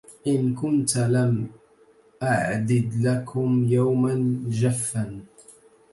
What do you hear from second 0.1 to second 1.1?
إن كنت